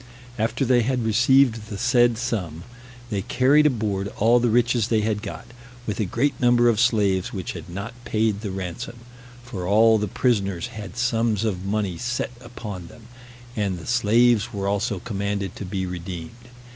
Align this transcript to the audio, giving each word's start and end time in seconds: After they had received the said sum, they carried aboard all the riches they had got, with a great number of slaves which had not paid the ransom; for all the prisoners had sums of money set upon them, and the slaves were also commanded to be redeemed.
After 0.39 0.65
they 0.65 0.81
had 0.81 1.03
received 1.05 1.69
the 1.69 1.77
said 1.77 2.17
sum, 2.17 2.63
they 3.11 3.21
carried 3.21 3.67
aboard 3.67 4.07
all 4.17 4.39
the 4.39 4.49
riches 4.49 4.87
they 4.87 5.01
had 5.01 5.21
got, 5.21 5.45
with 5.85 5.99
a 5.99 6.05
great 6.05 6.33
number 6.41 6.69
of 6.69 6.79
slaves 6.79 7.31
which 7.31 7.51
had 7.53 7.69
not 7.69 7.93
paid 8.03 8.41
the 8.41 8.49
ransom; 8.49 8.95
for 9.43 9.67
all 9.67 9.99
the 9.99 10.07
prisoners 10.07 10.69
had 10.69 10.97
sums 10.97 11.43
of 11.43 11.65
money 11.67 11.99
set 11.99 12.31
upon 12.41 12.87
them, 12.87 13.09
and 13.55 13.77
the 13.77 13.85
slaves 13.85 14.51
were 14.51 14.67
also 14.67 14.97
commanded 14.97 15.55
to 15.55 15.65
be 15.65 15.85
redeemed. 15.85 16.47